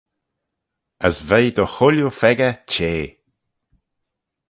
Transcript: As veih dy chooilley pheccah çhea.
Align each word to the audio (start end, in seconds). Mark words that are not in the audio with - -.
As 1.07 1.17
veih 1.29 1.51
dy 1.55 1.65
chooilley 1.73 2.15
pheccah 2.19 2.57
çhea. 2.71 3.05